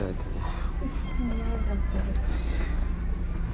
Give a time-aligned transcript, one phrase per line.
[0.00, 0.40] えっとね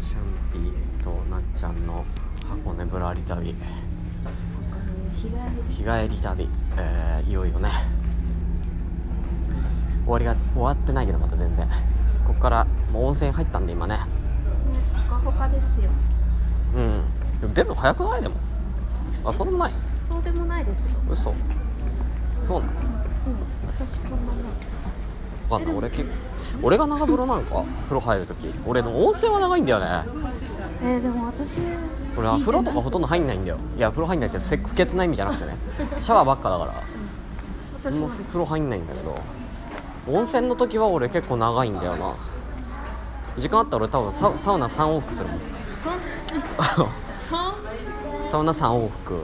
[0.00, 2.04] シャンピーとなっちゃんの
[2.48, 3.56] 箱根ぶらり旅。
[5.16, 5.74] 日帰り。
[5.74, 7.70] 日帰り旅、えーいよいよね。
[10.04, 11.66] 終わりが終わってないけどまだ全然。
[12.24, 13.98] ここからもう温泉入ったんで今ね。
[15.08, 15.90] ほかほかですよ。
[16.76, 17.02] うん。
[17.40, 18.22] でも出るの早くない？
[18.22, 18.36] でも。
[19.24, 19.72] あそんなない。
[20.08, 20.84] そうでもないですよ。
[21.10, 21.34] 嘘。
[22.46, 22.72] そうなの？
[22.72, 23.36] うん。
[23.76, 24.44] 私こんなもん。
[25.50, 25.74] わかんない。
[25.74, 26.27] 俺結構
[26.62, 27.64] 俺が長風呂なんか？
[27.84, 29.86] 風呂入るとき俺の温泉は長いんだよね。
[30.82, 31.60] えー、でも私
[32.16, 33.58] 俺は風呂とかほとんど入んないんだよ。
[33.76, 35.56] いや風呂入んないってせ不潔な意味じゃなくてね。
[36.00, 36.72] シャワーばっかだから。
[36.72, 36.82] もう
[37.92, 39.14] 私も風呂入んないんだけど。
[40.10, 42.14] 温泉の時は俺結構長いんだよな。
[43.38, 45.38] 時間あったら俺多分ササウナ3往復するもん。
[48.22, 49.20] サウナ3往復。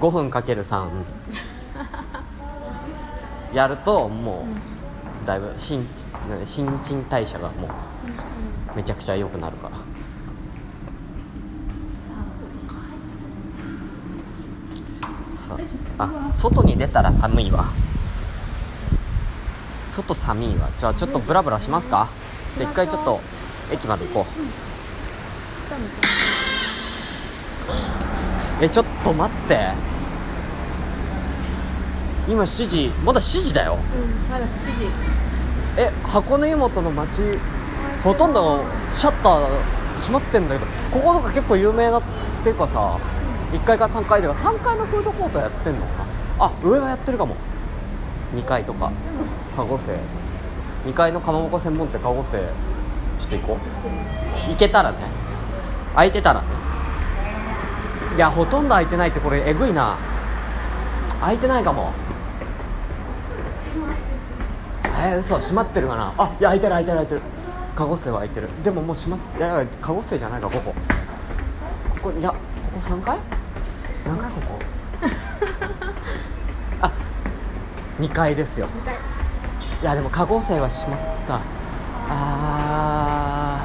[0.00, 0.88] 5分かける3
[3.52, 4.52] やるともう
[5.30, 5.86] だいぶ新
[6.44, 9.76] 新陳代謝がもうめちゃくちゃ良くなるから。
[15.24, 15.56] さ
[15.98, 17.66] あ外に出たら寒いわ。
[19.86, 20.68] 外寒いわ。
[20.76, 22.08] じゃあちょっとブラブラしますか？
[22.58, 23.20] じゃあ一回ちょっと
[23.70, 24.26] 駅まで行こ
[28.60, 28.64] う。
[28.64, 29.74] えちょっと待って。
[32.28, 33.78] 今7時まだ7時だよ。
[33.78, 34.90] うんまだ7時
[35.76, 37.22] え箱根湯本の街
[38.02, 39.48] ほとんどシャッター
[39.98, 42.02] 閉まってんだけどこことか結構有名なっ
[42.42, 42.98] ていうかさ
[43.52, 46.04] 1階から3階では3階のフードコートやってんのか？
[46.38, 47.36] なあ上はやってるかも。
[48.34, 48.92] 2階とか
[49.56, 49.78] 鹿児
[50.84, 52.38] 生2階のかまぼこ専門店鹿児生
[53.18, 53.58] ちょっと行こ
[54.46, 54.50] う。
[54.50, 54.98] 行けたらね。
[55.94, 56.46] 空いてたらね。
[58.16, 59.98] いやほとんど空いてないってこれえぐいな。
[61.20, 61.92] 空いてないかも
[65.02, 66.12] えー、嘘閉まってるかな？
[66.18, 67.22] あいや開いてる開いてる開いてる。
[67.76, 68.48] 鹿児生は開いてる。
[68.62, 70.74] でももう閉まっていやいや鹿児生じゃないかここ。
[72.02, 72.36] ここいやこ
[72.74, 73.18] こ3階
[74.06, 74.58] 何階ここ？
[76.82, 76.92] あ
[77.98, 78.68] 2階ですよ。
[79.82, 81.40] いやでも鹿児生は閉まった。
[82.12, 83.58] あ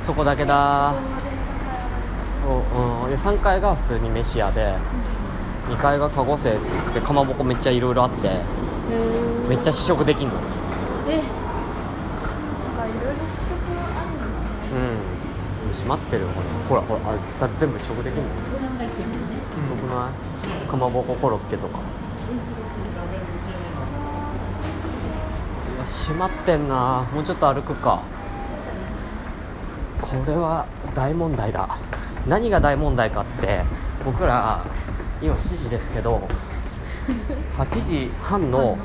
[0.00, 0.04] ー。
[0.04, 0.94] そこだけだ。
[2.48, 3.10] おうん。
[3.10, 4.74] で3階が普通に飯屋で
[5.68, 6.50] 2階が鹿児生
[6.94, 8.30] でかまぼこめっちゃいろいろあって
[9.48, 10.34] めっちゃ試食できんの。
[11.08, 11.16] え。
[11.16, 14.28] なんかいろいろ試食あるんです
[14.72, 14.76] ね。
[15.66, 15.72] うん。
[15.72, 16.46] 閉まってるよこれ。
[16.68, 18.28] ほらほらあれだ全部試食できるの。
[18.28, 20.10] よよくな
[20.64, 20.68] い？
[20.68, 21.78] かまぼこコロッケとか。
[25.76, 27.06] うわ閉まってんな。
[27.12, 28.02] もうちょっと歩くか。
[30.00, 31.76] これは大問題だ。
[32.26, 33.64] 何が大問題かって
[34.04, 34.64] 僕ら
[35.22, 36.28] 今7時ですけど
[37.58, 38.76] 8時半の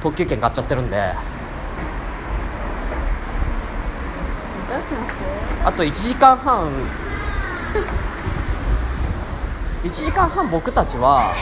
[0.00, 1.14] 特急券買っちゃってるんで。
[4.70, 5.12] どうします？
[5.64, 6.70] あと1時間半。
[9.84, 11.34] 1時間半僕たちは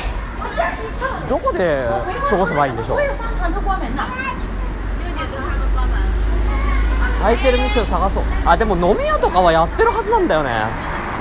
[1.28, 1.86] どこで
[2.28, 2.98] 過ごせばいいんでしょう？
[7.20, 8.22] 空いてる店を探そう。
[8.46, 10.50] あでも飲み屋とかはやってるはずなんだよね。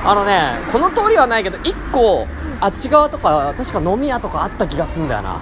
[0.06, 2.26] あのねこの通りはないけど1個
[2.62, 5.40] あっち側とか確か飲み屋とかあった気がするんだよな。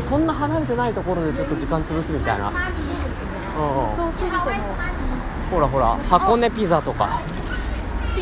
[0.00, 2.48] そんな離れてないところでちょっと時間潰すみたいな。
[2.48, 2.52] うん。
[5.50, 7.20] ほらほら箱根ピザとか。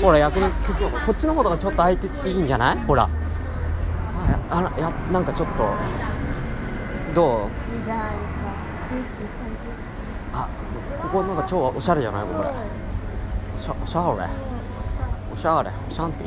[0.00, 0.48] ほら逆に
[1.04, 2.78] こっちの方とかちょっと空いてていいんじゃない？
[2.78, 3.08] ほら。
[4.50, 5.68] あらやなんかちょっと
[7.14, 7.76] どう？
[7.76, 8.38] いいじゃないです
[10.32, 10.48] かあ
[11.02, 12.26] ここなんか超おしゃれじゃない？
[12.26, 12.48] これ。
[12.48, 14.28] おしゃおしゃれ？
[15.38, 15.70] おしゃれ。
[15.70, 16.24] おしゃんて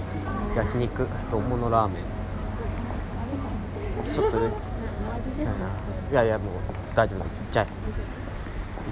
[0.55, 1.05] 焼肉。
[1.29, 2.03] と大物ラーメン。
[4.13, 5.67] ちょっとねつつつそうやな
[6.11, 6.53] いやいやもう
[6.95, 7.19] 大丈夫。
[7.19, 7.66] だ行っちゃえ。
[7.66, 7.73] 行っ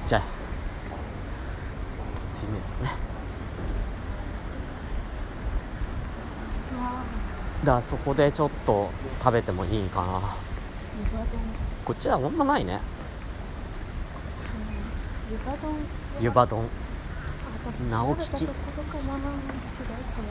[0.09, 0.21] ちゃえ。
[2.27, 2.89] 水面ですかね。
[7.61, 8.89] だからそこでちょっと
[9.23, 10.35] 食べてもいいかな。
[11.85, 12.81] こっちはあんまないね。
[15.31, 15.75] 湯葉丼
[16.19, 16.65] 湯葉丼。
[16.65, 16.88] あ
[17.89, 18.47] 直吉。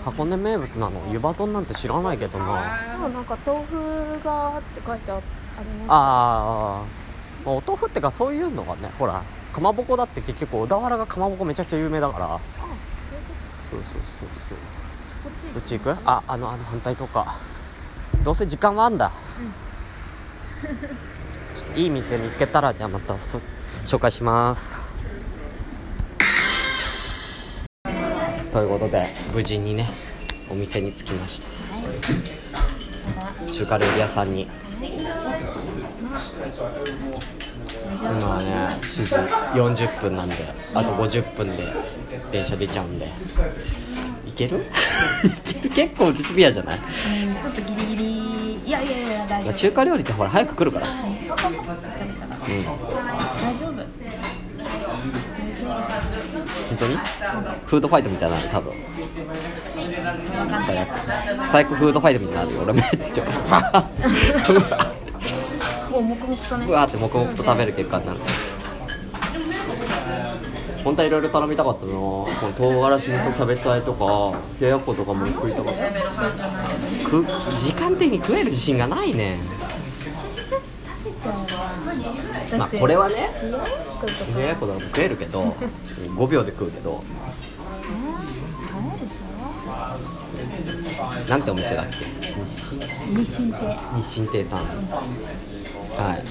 [0.05, 1.13] 箱根名物なの？
[1.13, 2.63] 湯葉丼なんて知らないけどな。
[2.93, 5.21] でもなんか豆腐がって書いてああ
[5.63, 5.87] ります。
[5.89, 6.83] あ
[7.47, 12.35] あお豆腐ってかそういうのがねほらかまぼこだって結局小田原がかまぼこめちゃくちゃ有名だから。
[12.35, 12.41] あ
[13.71, 14.59] そうそうそうそう
[15.25, 15.97] こっちどっち行く？
[16.05, 17.37] ああのあの反対とか。
[18.25, 19.13] どうせ時間はあんだ、
[21.55, 23.41] ちょっといい店見つけたらじゃあまたそ
[23.85, 24.97] 紹介します
[28.59, 29.07] ということで。
[29.33, 29.89] 無事にね
[30.51, 31.49] お店に着きました。
[33.49, 34.49] 中華料理屋さんに。
[38.01, 39.05] 今はね7
[39.77, 40.35] 時40分なんで
[40.75, 41.63] あと50分で
[42.33, 43.07] 電車出ちゃうんで。
[44.27, 44.67] いける？
[45.47, 45.71] いける？
[45.71, 46.81] 結構シビアじゃない、う
[47.31, 48.59] んちょっとギリギリ。
[48.67, 49.45] いやいやいや大丈夫。
[49.45, 50.87] まあ中華料理ってほら早く来るから。
[50.89, 50.97] うん。
[51.37, 52.73] 大
[53.57, 53.73] 丈夫
[55.65, 56.97] 本当に？
[57.67, 58.49] フードファイトみたいなる？
[58.49, 58.73] 多分。
[60.67, 60.89] 最悪。
[61.47, 62.63] 最悪フードファイトみたいになるよ。
[62.65, 63.25] 俺めっちゃ
[65.91, 68.21] もう黙々とねうわーって黙々と食べる結果になる。
[70.85, 77.11] 本当はいろいろ頼みたかったなこの唐辛子味噌キャベツあえとか冷ややっことかも食いたかった。
[77.11, 77.27] く
[77.59, 79.39] 時間的に食える自信がないね。
[82.57, 83.15] まあこれはね
[84.37, 85.55] 冷ややっことかも食えるけど
[86.17, 87.03] 5秒で食うけど
[91.29, 92.07] なんてお店だっけ？
[93.15, 93.77] 日清亭。
[93.97, 94.59] 日清亭さん。
[94.59, 96.25] はい。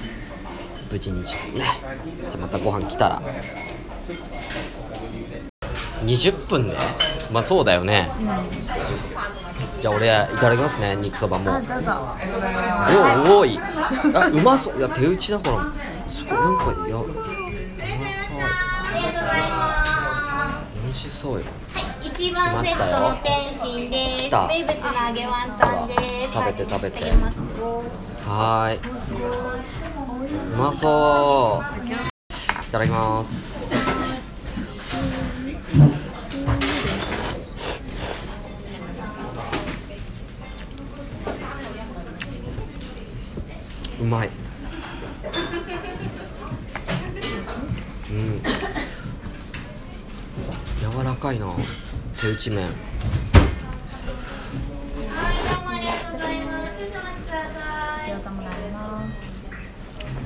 [0.90, 1.64] 無事にちょっとね
[2.20, 3.22] じゃあまたご飯来たら。
[6.04, 6.76] 20分で
[7.32, 8.10] まあそうだよね。
[9.80, 10.96] じゃあ俺いただきますね。
[10.96, 11.54] 肉そばも。
[11.54, 11.92] あどうぞ。
[13.34, 13.58] お多い。
[14.14, 14.78] あうまそう。
[14.78, 15.56] いや手打ちだから。
[15.56, 15.62] そ
[16.08, 17.22] うなんかいやうまそう
[20.84, 21.44] 美味しそうよ
[21.74, 25.94] はい一番セットの天津です名物の揚げワンタンで
[26.24, 27.12] す食べて食べて
[28.26, 28.78] はい
[30.54, 33.58] うまそういただきます
[44.00, 44.30] うまい
[48.28, 48.42] うん。
[50.92, 51.46] 柔らかいな
[52.20, 52.68] 手打ち麺。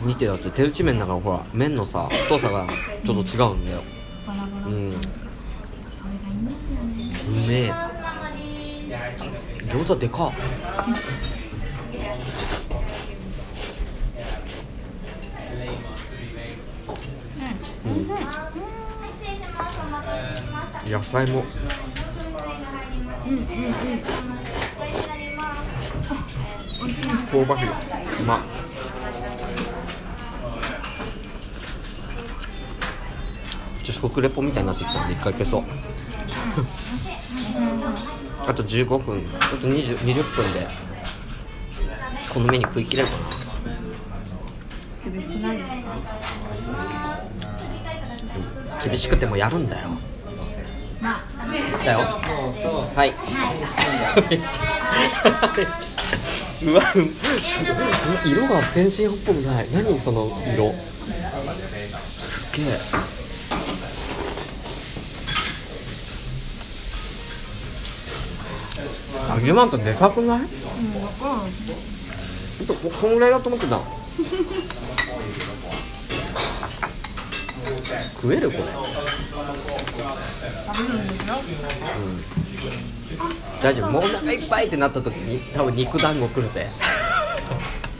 [0.04, 2.66] 見てだって手打ち麺だからほら麺のさ太さが
[3.06, 3.82] ちょっと違うんだよ。
[4.66, 4.92] うん。
[5.90, 6.34] それがいい
[7.08, 7.72] んうめえ。
[9.72, 10.32] 餃子でかっ
[17.84, 18.22] うんうん失礼し
[19.54, 21.44] ますお待たせしました野菜も。
[23.26, 24.22] うんうんうん
[27.32, 27.66] 香ばしい。
[27.66, 28.36] うま。
[28.36, 28.40] っ
[33.82, 35.64] ちょっと食レポみたいになってきたんで一回消そう。
[38.46, 39.24] あと15分。
[39.40, 40.68] あと 20, 20分で
[42.28, 43.42] このメニュー食い切れるかな。
[48.84, 49.88] 厳しくてもやるんだよ。
[49.88, 50.11] まあ
[51.84, 51.98] だよ
[52.94, 53.14] はい、
[56.64, 57.08] うわうう
[58.24, 60.74] 色が天津飯っぽくない何その色
[62.18, 62.78] すげえ
[69.28, 69.70] 揚げまん。
[69.70, 70.58] とでかくないうん分
[71.18, 71.52] かんない
[72.58, 73.80] ほんとこんぐらいだと思ってた
[78.14, 78.64] 食えるこれ。
[80.72, 81.34] 食べるんですよ。
[83.62, 83.90] 大丈夫。
[83.90, 86.68] もうお腹いっぱいってなった時に多分肉団子来るぜ。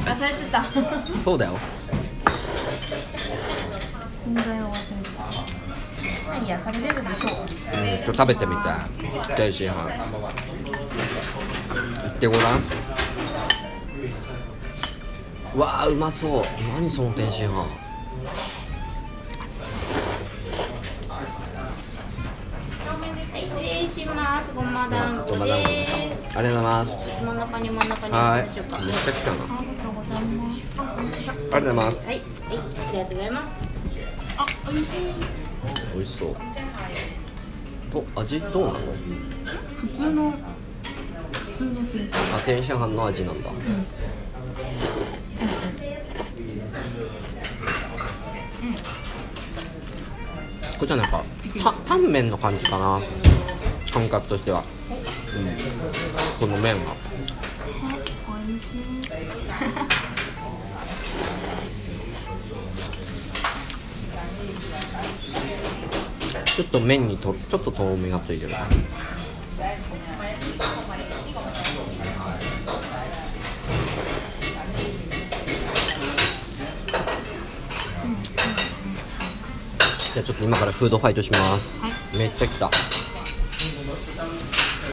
[0.05, 0.65] 忘れてた
[1.23, 1.59] そうだよ。
[4.27, 5.23] 存在を忘れてた。
[6.39, 7.33] いや食べれるでしょう。
[7.43, 8.77] うん、ちょっと食べてみたい。
[9.37, 9.81] 天津飯行
[12.09, 12.63] ってごらん。
[15.55, 16.45] うわあうまそう。
[16.75, 17.67] 何その天津飯
[24.33, 24.55] ます。
[24.55, 26.39] ごま団子ごま団子です。
[26.39, 26.97] ありがとうございます。
[27.23, 30.63] 真ん中に真ん中にはいめっしましょうかちゃ来たなありがとうございます。
[31.53, 31.99] ありがとうございます。
[31.99, 32.23] はい、はい、あ
[32.93, 33.69] りがとうございます。
[34.39, 35.01] あ美味しい
[35.95, 36.37] 美味しそう
[37.93, 40.39] と味どうなの普通の普
[41.59, 43.57] 通の天津あ天津飯の味なんだうん
[50.79, 51.23] これじゃなんか
[51.87, 53.01] タンメンの感じかな
[53.93, 54.97] 感覚としては、うん、
[56.41, 56.97] この麺は。
[58.49, 58.83] 美味しい。
[66.45, 68.51] ちょっと麺にとちょっととろみがついてる。
[68.51, 81.79] じゃあちょっと今からフードファイトします、
[82.15, 82.71] めっちゃ来た